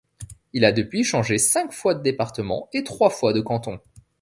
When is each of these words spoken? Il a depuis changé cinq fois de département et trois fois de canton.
Il 0.53 0.65
a 0.65 0.71
depuis 0.71 1.03
changé 1.03 1.37
cinq 1.37 1.71
fois 1.71 1.93
de 1.93 2.01
département 2.01 2.69
et 2.73 2.83
trois 2.83 3.11
fois 3.11 3.33
de 3.33 3.39
canton. 3.39 3.79